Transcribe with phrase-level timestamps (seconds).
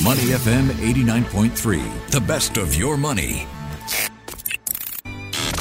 [0.00, 3.46] Money FM 89.3, the best of your money.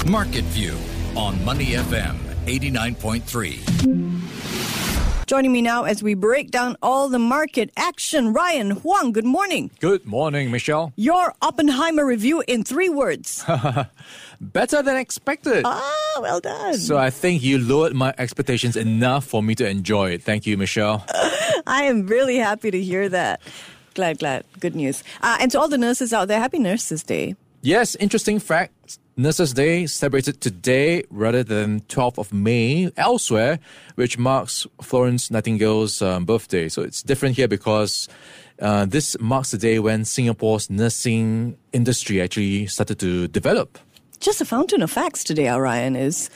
[0.07, 0.77] Market View
[1.17, 2.15] on Money FM
[2.45, 5.27] 89.3.
[5.27, 9.11] Joining me now as we break down all the market action, Ryan Huang.
[9.11, 9.69] Good morning.
[9.81, 10.93] Good morning, Michelle.
[10.95, 13.43] Your Oppenheimer review in three words.
[14.41, 15.63] Better than expected.
[15.65, 16.75] ah, well done.
[16.75, 20.23] So I think you lowered my expectations enough for me to enjoy it.
[20.23, 21.03] Thank you, Michelle.
[21.67, 23.41] I am really happy to hear that.
[23.93, 24.45] Glad, glad.
[24.59, 25.03] Good news.
[25.21, 27.35] Uh, and to all the nurses out there, happy Nurses Day.
[27.61, 28.97] yes, interesting fact.
[29.17, 33.59] Nurses Day celebrated today rather than 12th of May elsewhere,
[33.95, 36.69] which marks Florence Nightingale's um, birthday.
[36.69, 38.07] So it's different here because
[38.61, 43.77] uh, this marks the day when Singapore's nursing industry actually started to develop.
[44.21, 46.29] Just a fountain of facts today, Ryan is.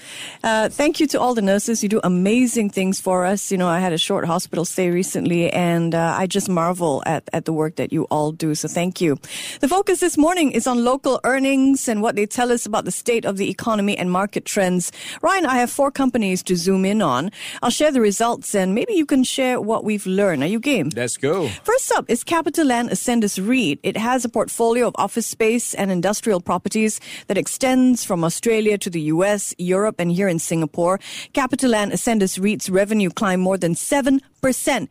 [0.44, 1.84] Uh, thank you to all the nurses.
[1.84, 3.52] You do amazing things for us.
[3.52, 7.30] You know, I had a short hospital stay recently, and uh, I just marvel at,
[7.32, 8.56] at the work that you all do.
[8.56, 9.20] So thank you.
[9.60, 12.92] The focus this morning is on local earnings and what they tell us about the
[12.92, 14.92] state of the economy and market trends.
[15.22, 17.30] Ryan, I have four companies to zoom in on.
[17.62, 20.42] I'll share the results, and maybe you can share what we've learned.
[20.42, 20.90] Are you game?
[20.96, 21.50] Let's go.
[21.64, 23.80] First up is CapitaLand Ascendas REIT.
[23.84, 28.90] It has a portfolio of office space and industrial properties that extends from Australia to
[28.90, 31.00] the US, Europe, and here in Singapore.
[31.34, 34.22] CapitaLand Ascendas REIT's revenue climbed more than 7%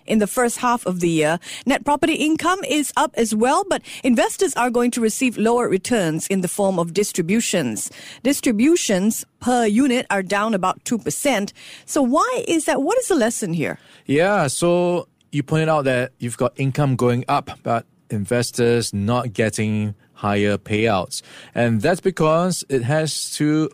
[0.07, 1.39] in the first half of the year.
[1.65, 6.27] Net property income is up as well, but investors are going to receive lower returns
[6.27, 7.91] in the form of distributions.
[8.23, 11.53] Distributions per unit are down about 2%.
[11.87, 12.83] So why is that?
[12.83, 13.79] What is the lesson here?
[14.05, 19.95] Yeah, so you pointed out that you've got income going up, but investors not getting
[20.15, 21.23] higher payouts.
[21.55, 23.69] And that's because it has to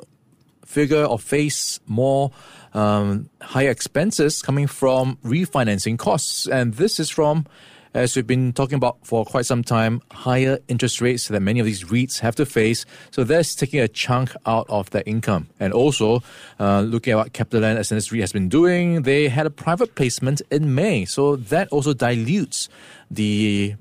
[0.64, 2.30] figure or face more
[2.74, 6.46] um, higher expenses coming from refinancing costs.
[6.46, 7.46] And this is from,
[7.92, 11.66] as we've been talking about for quite some time, higher interest rates that many of
[11.66, 12.86] these REITs have to face.
[13.10, 15.48] So that's taking a chunk out of their income.
[15.58, 16.22] And also,
[16.60, 20.40] uh, looking at what CapitaLand Ascendas REIT has been doing, they had a private placement
[20.52, 21.04] in May.
[21.04, 22.68] So that also dilutes
[23.10, 23.74] the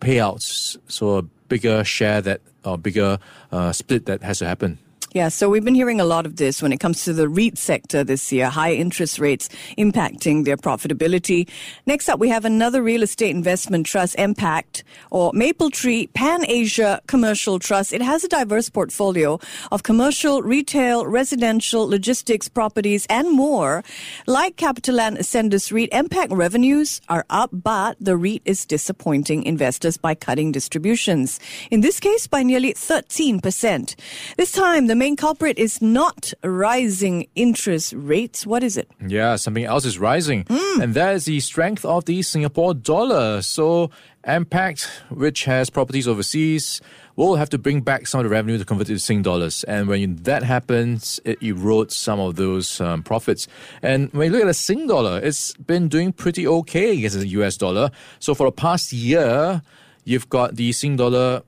[0.00, 0.76] payouts.
[0.88, 3.18] So bigger share that, or bigger
[3.52, 4.78] uh, split that has to happen.
[5.16, 7.56] Yeah, so we've been hearing a lot of this when it comes to the REIT
[7.56, 11.48] sector this year, high interest rates impacting their profitability.
[11.86, 17.58] Next up, we have another real estate investment trust, MPACT, or Mapletree Pan Asia Commercial
[17.58, 17.94] Trust.
[17.94, 19.40] It has a diverse portfolio
[19.72, 23.82] of commercial, retail, residential, logistics, properties, and more.
[24.26, 30.14] Like CapitaLand Ascendas REIT, MPACT revenues are up, but the REIT is disappointing investors by
[30.14, 31.40] cutting distributions.
[31.70, 33.94] In this case, by nearly 13%.
[34.36, 38.44] This time, the main culprit is not rising interest rates.
[38.44, 38.90] What is it?
[39.06, 43.40] Yeah, something else is rising, and that is the strength of the Singapore dollar.
[43.42, 43.92] So,
[44.26, 46.80] MPACT, which has properties overseas,
[47.14, 49.62] will have to bring back some of the revenue to convert it to Sing dollars.
[49.68, 53.46] And when that happens, it erodes some of those um, profits.
[53.82, 57.28] And when you look at the Sing dollar, it's been doing pretty okay against the
[57.28, 57.92] US dollar.
[58.18, 59.62] So, for the past year,
[60.02, 61.42] you've got the Sing dollar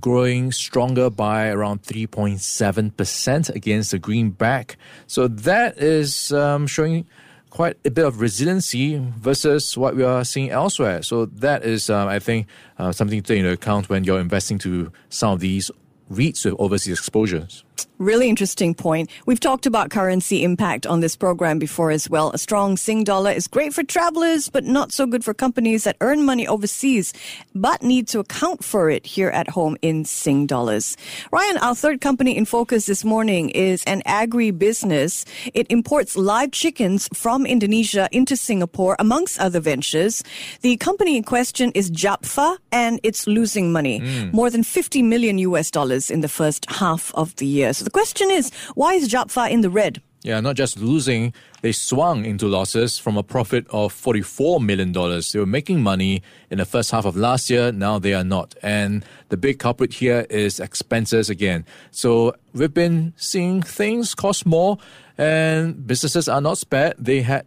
[0.00, 4.76] growing stronger by around 3.7% against the greenback.
[5.06, 7.06] So that is um, showing
[7.50, 11.02] quite a bit of resiliency versus what we are seeing elsewhere.
[11.02, 12.46] So that is, um, I think,
[12.78, 15.70] uh, something to take into account when you're investing to some of these
[16.10, 17.64] REITs with overseas exposures.
[18.02, 19.10] Really interesting point.
[19.26, 22.32] We've talked about currency impact on this program before as well.
[22.32, 25.98] A strong Sing dollar is great for travelers, but not so good for companies that
[26.00, 27.12] earn money overseas,
[27.54, 30.96] but need to account for it here at home in Sing dollars.
[31.30, 35.24] Ryan, our third company in focus this morning is an agri-business.
[35.54, 40.24] It imports live chickens from Indonesia into Singapore, amongst other ventures.
[40.62, 43.98] The company in question is Japfa, and it's losing money.
[43.98, 44.30] Hmm.
[44.32, 47.61] More than 50 million US dollars in the first half of the year.
[47.70, 50.02] So the question is, why is Japfa in the red?
[50.24, 54.92] Yeah, not just losing, they swung into losses from a profit of $44 million.
[54.92, 58.54] They were making money in the first half of last year, now they are not.
[58.62, 61.64] And the big culprit here is expenses again.
[61.90, 64.78] So we've been seeing things cost more,
[65.18, 66.94] and businesses are not spared.
[66.98, 67.44] They had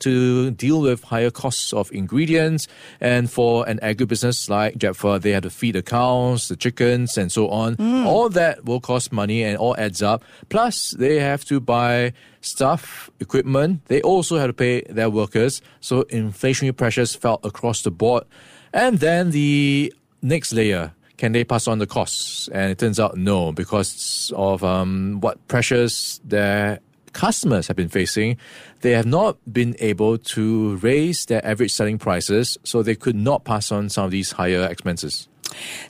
[0.00, 2.68] to deal with higher costs of ingredients.
[3.00, 7.30] And for an agribusiness like Japfa, they had to feed the cows, the chickens, and
[7.30, 7.76] so on.
[8.06, 10.22] All that will cost money and all adds up.
[10.48, 13.84] Plus, they have to buy stuff, equipment.
[13.86, 15.62] They also have to pay their workers.
[15.80, 18.24] So inflationary pressures felt across the board.
[18.72, 19.92] And then the
[20.22, 20.92] next layer.
[21.16, 22.48] Can they pass on the costs?
[22.52, 26.78] And it turns out no, because of um, what pressures there
[27.12, 28.36] customers have been facing.
[28.80, 33.44] They have not been able to raise their average selling prices, so they could not
[33.44, 35.28] pass on some of these higher expenses.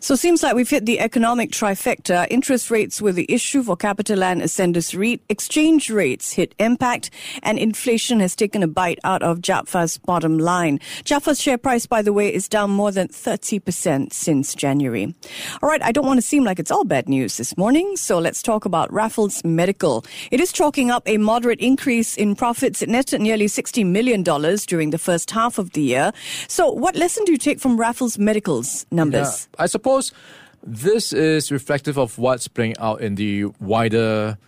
[0.00, 2.26] So it seems like we've hit the economic trifecta.
[2.30, 5.20] Interest rates were the issue for CapitaLand Ascendas REIT.
[5.28, 7.10] Exchange rates hit MPACT
[7.42, 10.80] and inflation has taken a bite out of Japfa's bottom line.
[11.04, 15.14] Japfa's share price, by the way, is down more than 30% since January.
[15.62, 18.18] All right, I don't want to seem like it's all bad news this morning, so
[18.18, 20.04] let's talk about Raffles Medical.
[20.30, 22.82] It is chalking up a moderate increase in profits.
[22.82, 26.12] It netted nearly $60 million during the first half of the year.
[26.46, 29.48] So what lesson do you take from Raffles Medical's numbers?
[29.57, 29.57] Yeah.
[29.58, 30.12] I suppose
[30.62, 34.38] this is reflective of what's playing out in the wider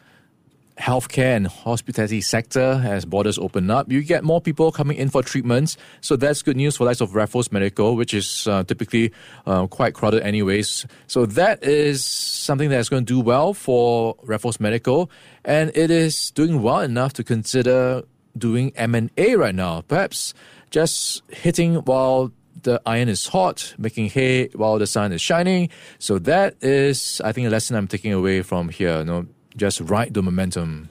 [0.79, 3.93] healthcare and hospitality sector as borders open up.
[3.93, 7.15] You get more people coming in for treatments, so that's good news for likes of
[7.15, 9.13] Raffles Medical, which is uh, typically
[9.47, 10.87] uh, quite crowded anyways.
[11.07, 15.11] So that is something that's going to do well for Raffles Medical,
[15.45, 18.03] and it is doing well enough to consider
[18.37, 19.83] doing M&A right now.
[19.83, 20.35] Perhaps
[20.71, 25.69] just hitting while the iron is hot, making hay while the sun is shining.
[25.99, 28.99] So that is, I think, a lesson I'm taking away from here.
[28.99, 29.27] You know,
[29.57, 30.91] just ride the momentum.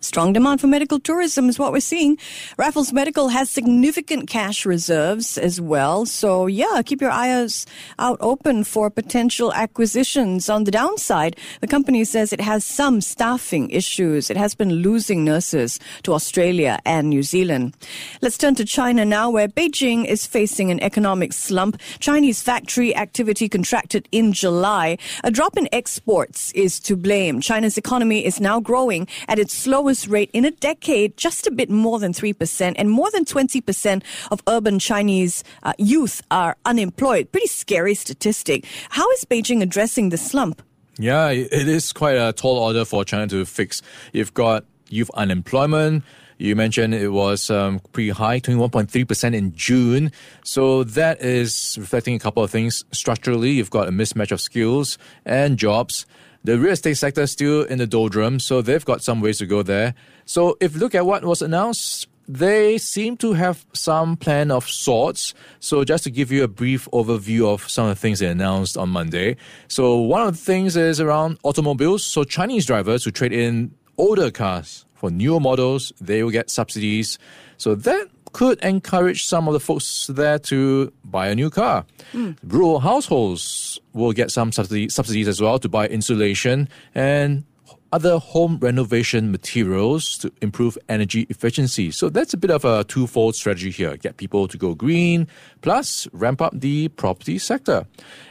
[0.00, 2.18] Strong demand for medical tourism is what we're seeing.
[2.56, 6.06] Raffles Medical has significant cash reserves as well.
[6.06, 7.66] So, yeah, keep your eyes
[7.98, 10.48] out open for potential acquisitions.
[10.48, 14.30] On the downside, the company says it has some staffing issues.
[14.30, 17.74] It has been losing nurses to Australia and New Zealand.
[18.22, 21.76] Let's turn to China now, where Beijing is facing an economic slump.
[21.98, 24.96] Chinese factory activity contracted in July.
[25.24, 27.40] A drop in exports is to blame.
[27.40, 31.50] China's economy is now growing at its slowest lowest rate in a decade, just a
[31.50, 37.32] bit more than 3%, and more than 20% of urban Chinese uh, youth are unemployed.
[37.32, 38.66] Pretty scary statistic.
[38.90, 40.60] How is Beijing addressing the slump?
[40.98, 43.80] Yeah, it is quite a tall order for China to fix.
[44.12, 46.04] You've got youth unemployment.
[46.36, 50.12] You mentioned it was um, pretty high, 21.3% in June.
[50.44, 52.84] So that is reflecting a couple of things.
[52.92, 56.04] Structurally, you've got a mismatch of skills and jobs.
[56.44, 59.46] The real estate sector is still in the doldrums, so they've got some ways to
[59.46, 59.94] go there.
[60.24, 64.68] So if you look at what was announced, they seem to have some plan of
[64.68, 65.34] sorts.
[65.60, 68.76] So just to give you a brief overview of some of the things they announced
[68.76, 69.36] on Monday.
[69.68, 72.04] So one of the things is around automobiles.
[72.04, 77.18] So Chinese drivers who trade in older cars for newer models, they will get subsidies.
[77.56, 81.84] So that could encourage some of the folks there to buy a new car.
[82.12, 82.36] Mm.
[82.44, 87.44] Rural households will get some subsidy, subsidies as well to buy insulation and
[87.92, 91.90] other home renovation materials to improve energy efficiency.
[91.90, 93.96] So that's a bit of a twofold strategy here.
[93.96, 95.26] Get people to go green,
[95.62, 97.86] plus ramp up the property sector.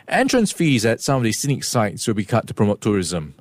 [0.07, 3.33] Entrance fees at some of the scenic sites will be cut to promote tourism.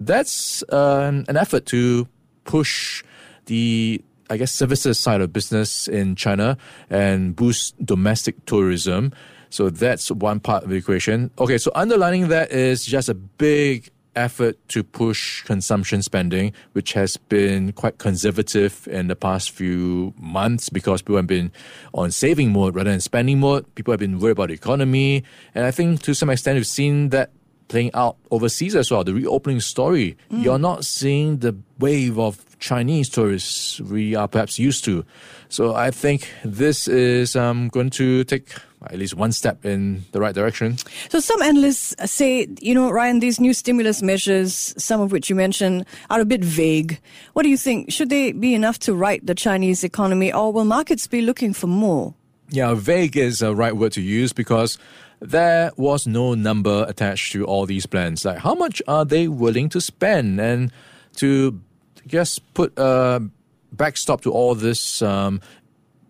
[0.00, 2.08] That's uh, an effort to
[2.44, 3.02] push
[3.46, 6.56] the I guess, services side of business in China
[6.90, 9.12] and boost domestic tourism.
[9.50, 11.30] So that's one part of the equation.
[11.38, 17.16] Okay, so underlining that is just a big effort to push consumption spending, which has
[17.16, 21.52] been quite conservative in the past few months because people have been
[21.94, 23.64] on saving mode rather than spending mode.
[23.76, 25.24] People have been worried about the economy.
[25.54, 27.30] And I think to some extent, we've seen that
[27.68, 29.04] playing out overseas as well.
[29.04, 30.16] The reopening story.
[30.30, 30.42] Mm.
[30.42, 35.04] You're not seeing the wave of Chinese tourists we are perhaps used to.
[35.48, 40.20] So I think this is um, going to take at least one step in the
[40.20, 40.76] right direction.
[41.08, 45.36] So some analysts say, you know, Ryan, these new stimulus measures, some of which you
[45.36, 47.00] mentioned, are a bit vague.
[47.32, 47.92] What do you think?
[47.92, 51.66] Should they be enough to right the Chinese economy, or will markets be looking for
[51.66, 52.14] more?
[52.50, 54.78] Yeah, vague is a right word to use because
[55.20, 58.24] there was no number attached to all these plans.
[58.24, 60.72] Like, how much are they willing to spend and
[61.16, 61.60] to
[62.06, 63.22] just put a
[63.72, 65.42] backstop to all this um,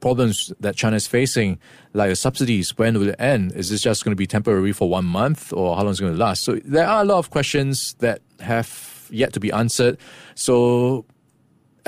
[0.00, 1.58] problems that China is facing,
[1.92, 2.78] like the subsidies?
[2.78, 3.52] When will it end?
[3.52, 6.02] Is this just going to be temporary for one month, or how long is it
[6.02, 6.44] going to last?
[6.44, 9.98] So there are a lot of questions that have yet to be answered.
[10.36, 11.04] So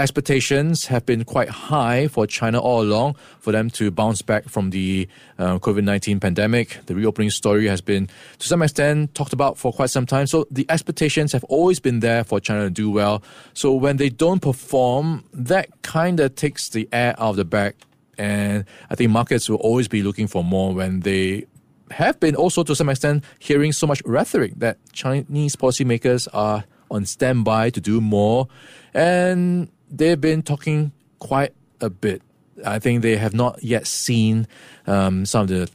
[0.00, 4.70] expectations have been quite high for China all along for them to bounce back from
[4.70, 5.06] the
[5.38, 6.78] uh, COVID 19 pandemic.
[6.86, 10.26] The reopening story has been, to some extent, talked about for quite some time.
[10.26, 13.22] So the expectations have always been there for China to do well.
[13.52, 17.74] So when they don't perform, that kind of takes the air out of the bag.
[18.18, 21.46] And I think markets will always be looking for more when they
[21.90, 27.04] have been also to some extent hearing so much rhetoric that Chinese policymakers are on
[27.06, 28.48] standby to do more.
[28.94, 32.22] And they've been talking quite a bit.
[32.64, 34.46] I think they have not yet seen
[34.86, 35.70] um, some of the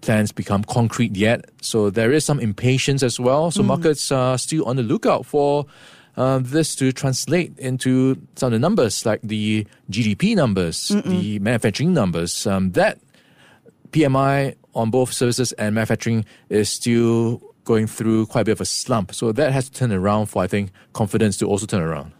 [0.00, 1.44] plans become concrete yet.
[1.60, 3.50] So there is some impatience as well.
[3.50, 3.66] So mm.
[3.66, 5.66] markets are still on the lookout for
[6.16, 11.02] uh, this to translate into some of the numbers like the GDP numbers, Mm-mm.
[11.04, 12.46] the manufacturing numbers.
[12.46, 12.98] Um, that
[13.90, 18.66] PMI on both services and manufacturing is still going through quite a bit of a
[18.66, 19.14] slump.
[19.14, 22.12] So that has to turn around for, I think, confidence to also turn around.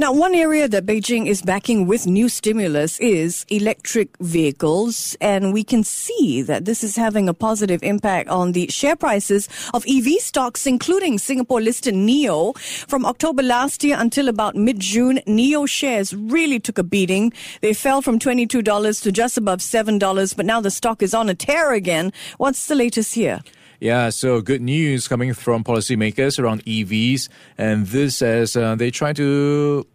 [0.00, 5.64] Now, one area that Beijing is backing with new stimulus is electric vehicles, and we
[5.64, 10.20] can see that this is having a positive impact on the share prices of EV
[10.20, 12.56] stocks, including Singapore listed NIO.
[12.86, 17.32] From October last year until about mid June, NIO shares really took a beating.
[17.60, 21.34] They fell from $22 to just above $7, but now the stock is on a
[21.34, 22.12] tear again.
[22.36, 23.40] What's the latest here?
[23.80, 29.12] Yeah, so good news coming from policymakers around EVs, and this as uh, they try
[29.12, 29.86] to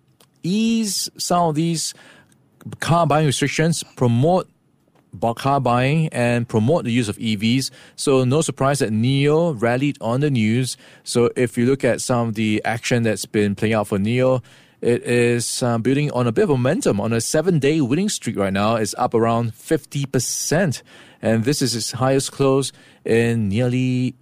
[0.41, 1.93] ease some of these
[2.79, 4.49] car buying restrictions, promote
[5.35, 7.71] car buying, and promote the use of EVs.
[7.97, 10.77] So no surprise that NIO rallied on the news.
[11.03, 14.41] So if you look at some of the action that's been playing out for NIO,
[14.83, 18.35] it is uh, building on a bit of momentum on a seven day winning streak
[18.35, 18.75] right now.
[18.75, 20.83] It's up around 50%
[21.21, 22.73] and this is its highest close
[23.05, 24.15] in nearly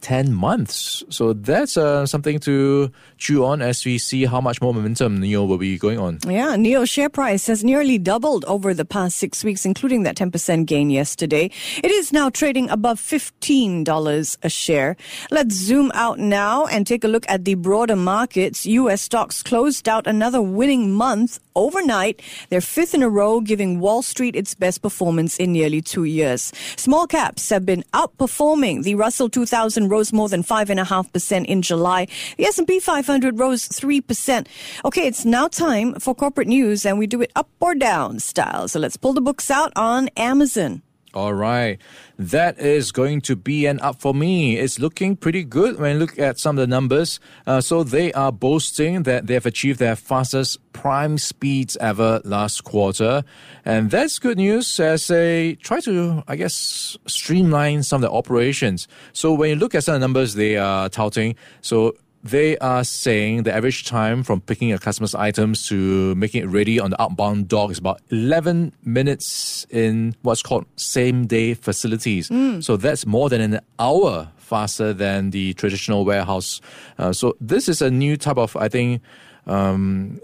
[0.00, 1.02] 10 months.
[1.10, 5.46] So that's uh, something to chew on as we see how much more momentum NIO
[5.46, 6.18] will be going on.
[6.26, 10.66] Yeah, NIO share price has nearly doubled over the past six weeks, including that 10%
[10.66, 11.50] gain yesterday.
[11.82, 14.96] It is now trading above $15 a share.
[15.30, 18.66] Let's zoom out now and take a look at the broader markets.
[18.66, 19.02] U.S.
[19.02, 22.22] stocks closed out another winning month overnight.
[22.48, 26.52] They're fifth in a row, giving Wall Street its best performance in nearly two years.
[26.76, 28.84] Small caps have been outperforming.
[28.84, 32.06] The Russell 2000 rose more than 5.5% in July.
[32.36, 34.46] The S&P 500 rose 3%.
[34.84, 38.68] Okay, it's now time for corporate news, and we do it up or down style.
[38.68, 40.82] So let's pull the books out on Amazon.
[41.14, 41.78] All right.
[42.18, 44.58] That is going to be an up for me.
[44.58, 47.18] It's looking pretty good when you look at some of the numbers.
[47.46, 52.64] Uh, so they are boasting that they have achieved their fastest prime speeds ever last
[52.64, 53.22] quarter.
[53.64, 58.86] And that's good news as they try to, I guess, streamline some of the operations.
[59.14, 61.94] So when you look at some of the numbers they are touting, so
[62.30, 66.78] they are saying the average time from picking a customer's items to making it ready
[66.78, 72.28] on the outbound dock is about 11 minutes in what's called same day facilities.
[72.28, 72.62] Mm.
[72.62, 76.60] So that's more than an hour faster than the traditional warehouse.
[76.98, 79.02] Uh, so this is a new type of, I think,
[79.46, 80.20] um,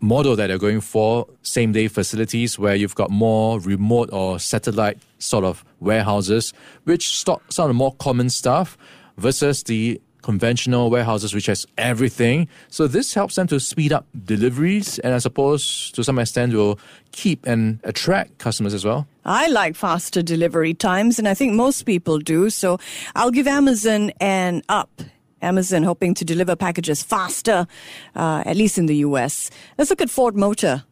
[0.00, 4.98] model that they're going for same day facilities where you've got more remote or satellite
[5.18, 6.52] sort of warehouses
[6.84, 8.76] which stock some of the more common stuff
[9.16, 12.48] versus the conventional warehouses which has everything.
[12.68, 16.78] So this helps them to speed up deliveries and I suppose to some extent will
[17.12, 19.06] keep and attract customers as well.
[19.24, 22.50] I like faster delivery times and I think most people do.
[22.50, 22.78] So
[23.14, 25.02] I'll give Amazon an up.
[25.42, 27.66] Amazon hoping to deliver packages faster,
[28.14, 29.50] uh, at least in the US.
[29.78, 30.84] Let's look at Ford Motor.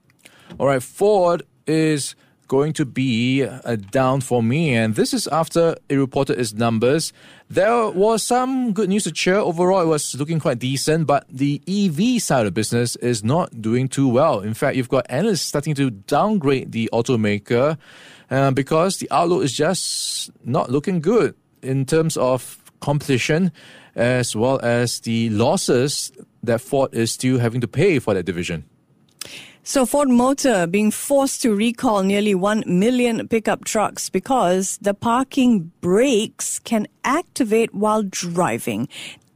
[0.59, 2.15] All right, Ford is
[2.49, 4.75] going to be a down for me.
[4.75, 7.13] And this is after it reported its numbers.
[7.49, 9.39] There was some good news to share.
[9.39, 13.89] Overall, it was looking quite decent, but the EV side of business is not doing
[13.89, 14.41] too well.
[14.41, 17.79] In fact, you've got analysts starting to downgrade the automaker
[18.31, 23.53] uh, because the outlook is just not looking good in terms of competition
[23.95, 26.13] as well as the losses
[26.43, 28.65] that Ford is still having to pay for that division.
[29.69, 35.71] So Ford Motor being forced to recall nearly 1 million pickup trucks because the parking
[35.83, 38.89] brakes can activate while driving.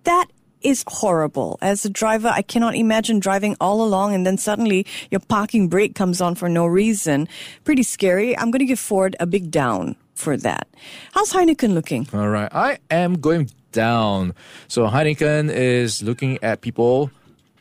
[0.04, 0.28] That
[0.62, 1.58] is horrible.
[1.60, 5.94] As a driver, I cannot imagine driving all along and then suddenly your parking brake
[5.94, 7.28] comes on for no reason.
[7.64, 8.34] Pretty scary.
[8.38, 10.66] I'm going to give Ford a big down for that.
[11.12, 12.08] How's Heineken looking?
[12.14, 12.48] All right.
[12.54, 14.32] I am going down.
[14.68, 17.10] So Heineken is looking at people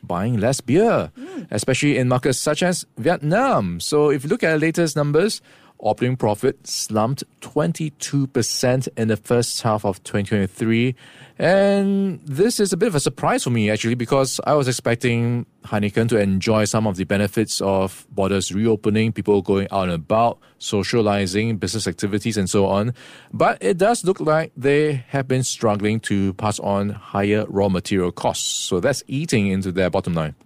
[0.02, 1.46] buying less beer, mm.
[1.50, 3.80] especially in markets such as Vietnam.
[3.80, 5.40] So if you look at the latest numbers,
[5.82, 10.94] operating profit slumped 22% in the first half of 2023.
[11.38, 15.44] And this is a bit of a surprise for me, actually, because I was expecting
[15.64, 20.38] Heineken to enjoy some of the benefits of borders reopening, people going out and about,
[20.58, 22.94] socializing, business activities, and so on.
[23.32, 28.12] But it does look like they have been struggling to pass on higher raw material
[28.12, 28.48] costs.
[28.48, 30.36] So that's eating into their bottom line.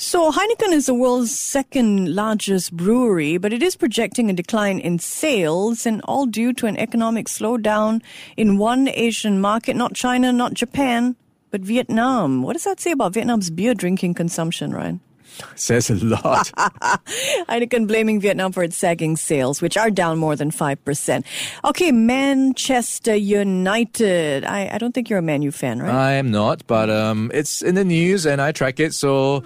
[0.00, 5.00] So Heineken is the world's second largest brewery, but it is projecting a decline in
[5.00, 8.00] sales and all due to an economic slowdown
[8.36, 11.16] in one Asian market, not China, not Japan,
[11.50, 12.44] but Vietnam.
[12.44, 15.00] What does that say about Vietnam's beer drinking consumption, Ryan?
[15.56, 16.52] Says a lot.
[17.48, 21.24] Heineken blaming Vietnam for its sagging sales, which are down more than 5%.
[21.64, 24.44] Okay, Manchester United.
[24.44, 25.92] I, I don't think you're a Man U fan, right?
[25.92, 28.94] I am not, but um, it's in the news and I track it.
[28.94, 29.42] So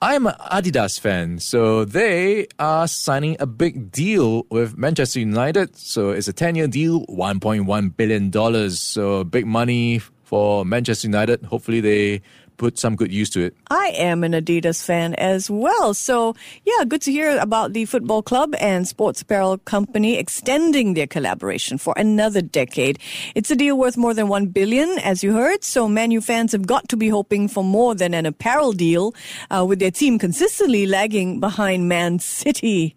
[0.00, 1.40] I'm an Adidas fan.
[1.40, 5.76] So they are signing a big deal with Manchester United.
[5.76, 8.70] So it's a 10 year deal, $1.1 billion.
[8.70, 11.44] So big money for Manchester United.
[11.46, 12.22] Hopefully they
[12.58, 13.56] put some good use to it.
[13.70, 15.94] I am an Adidas fan as well.
[15.94, 16.34] So,
[16.64, 21.78] yeah, good to hear about the football club and sports apparel company extending their collaboration
[21.78, 22.98] for another decade.
[23.34, 25.64] It's a deal worth more than 1 billion as you heard.
[25.64, 29.14] So, Manu fans have got to be hoping for more than an apparel deal
[29.50, 32.96] uh, with their team consistently lagging behind Man City.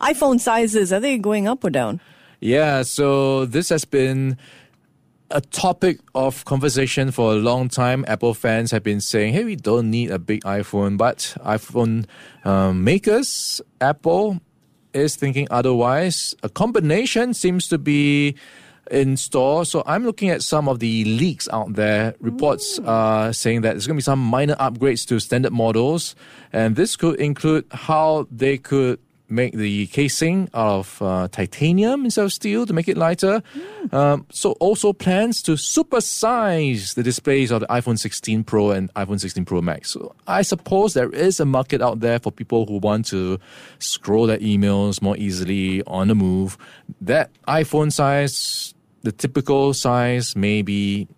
[0.00, 2.00] iPhone sizes are they going up or down?
[2.40, 4.36] Yeah, so this has been
[5.32, 8.04] a topic of conversation for a long time.
[8.06, 12.06] Apple fans have been saying, hey, we don't need a big iPhone, but iPhone
[12.44, 14.40] um, makers, Apple,
[14.92, 16.34] is thinking otherwise.
[16.42, 18.36] A combination seems to be
[18.90, 19.64] in store.
[19.64, 22.14] So I'm looking at some of the leaks out there.
[22.20, 26.14] Reports are saying that there's going to be some minor upgrades to standard models,
[26.52, 28.98] and this could include how they could
[29.32, 33.42] make the casing out of uh, titanium instead of steel to make it lighter.
[33.54, 33.94] Mm.
[33.94, 39.18] Um, so also plans to supersize the displays of the iPhone 16 Pro and iPhone
[39.18, 39.90] 16 Pro Max.
[39.90, 43.40] So I suppose there is a market out there for people who want to
[43.78, 46.58] scroll their emails more easily on the move.
[47.00, 51.08] That iPhone size, the typical size, may be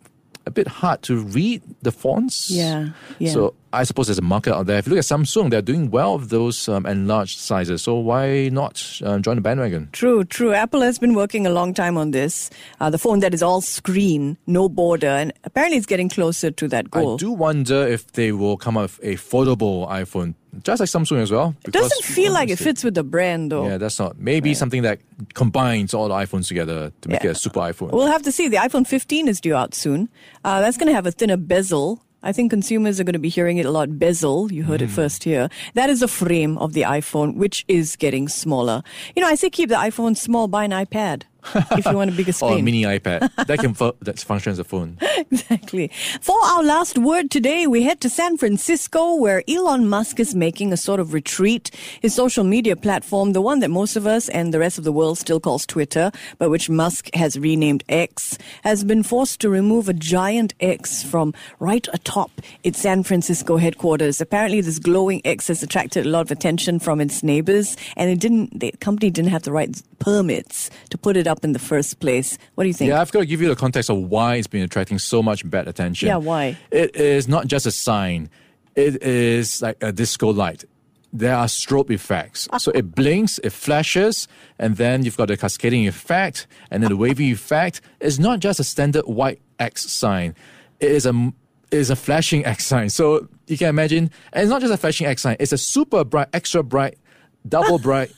[0.46, 2.50] a bit hard to read the fonts.
[2.50, 3.32] Yeah, yeah.
[3.32, 4.78] So I suppose there's a market out there.
[4.78, 7.82] If you look at Samsung, they're doing well with those um, enlarged sizes.
[7.82, 9.88] So why not um, join the bandwagon?
[9.92, 10.52] True, true.
[10.52, 12.50] Apple has been working a long time on this.
[12.80, 16.68] Uh, the phone that is all screen, no border, and apparently it's getting closer to
[16.68, 17.14] that goal.
[17.14, 21.20] I do wonder if they will come up with a foldable iPhone just like Samsung
[21.20, 21.54] as well.
[21.64, 23.66] It doesn't feel like it fits with the brand, though.
[23.66, 24.18] Yeah, that's not.
[24.18, 24.56] Maybe right.
[24.56, 25.00] something that
[25.34, 27.30] combines all the iPhones together to make yeah.
[27.30, 27.92] it a super iPhone.
[27.92, 28.48] We'll have to see.
[28.48, 30.08] The iPhone 15 is due out soon.
[30.44, 32.02] Uh, that's going to have a thinner bezel.
[32.22, 33.98] I think consumers are going to be hearing it a lot.
[33.98, 34.84] Bezel, you heard mm.
[34.84, 35.50] it first here.
[35.74, 38.82] That is the frame of the iPhone, which is getting smaller.
[39.14, 41.24] You know, I say keep the iPhone small, buy an iPad.
[41.72, 42.52] if you want a bigger screen.
[42.52, 43.30] or a mini iPad.
[43.46, 44.96] That can fu- that function as a phone.
[45.30, 45.90] exactly.
[46.20, 50.72] For our last word today, we head to San Francisco where Elon Musk is making
[50.72, 51.70] a sort of retreat.
[52.00, 54.92] His social media platform, the one that most of us and the rest of the
[54.92, 59.88] world still calls Twitter, but which Musk has renamed X, has been forced to remove
[59.88, 62.30] a giant X from right atop
[62.62, 64.20] its San Francisco headquarters.
[64.20, 68.20] Apparently this glowing X has attracted a lot of attention from its neighbors and it
[68.20, 71.98] didn't the company didn't have the right permits to put it up in the first
[71.98, 72.38] place.
[72.54, 72.90] What do you think?
[72.90, 75.48] Yeah, I've got to give you the context of why it's been attracting so much
[75.48, 76.08] bad attention.
[76.08, 76.58] Yeah, why?
[76.70, 78.30] It is not just a sign,
[78.74, 80.64] it is like a disco light.
[81.12, 82.48] There are strobe effects.
[82.52, 82.58] Ah.
[82.58, 84.26] So it blinks, it flashes,
[84.58, 87.80] and then you've got the cascading effect, and then the wavy effect.
[88.00, 90.34] It's not just a standard white X sign.
[90.80, 91.32] It is a
[91.70, 92.90] it is a flashing X sign.
[92.90, 96.04] So you can imagine, and it's not just a flashing X sign, it's a super
[96.04, 96.98] bright, extra bright,
[97.48, 98.12] double bright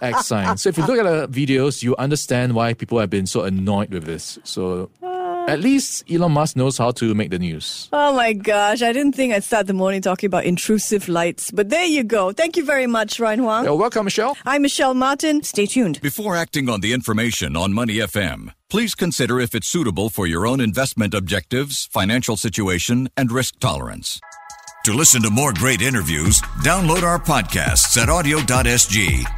[0.00, 0.56] X sign.
[0.56, 3.90] So if you look at the videos, you understand why people have been so annoyed
[3.90, 4.38] with this.
[4.44, 5.46] So uh.
[5.48, 7.88] at least Elon Musk knows how to make the news.
[7.92, 11.68] Oh my gosh, I didn't think I'd start the morning talking about intrusive lights, but
[11.68, 12.32] there you go.
[12.32, 13.64] Thank you very much, Ryan Huang.
[13.64, 14.36] You're welcome, Michelle.
[14.44, 15.42] I'm Michelle Martin.
[15.42, 16.00] Stay tuned.
[16.00, 20.46] Before acting on the information on Money FM, please consider if it's suitable for your
[20.46, 24.20] own investment objectives, financial situation, and risk tolerance.
[24.84, 29.37] To listen to more great interviews, download our podcasts at awedio.sg